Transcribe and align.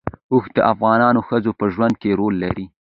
اوښ 0.33 0.45
د 0.55 0.57
افغان 0.71 1.01
ښځو 1.27 1.51
په 1.59 1.65
ژوند 1.73 1.95
کې 2.01 2.17
رول 2.19 2.35
لري. 2.43 2.65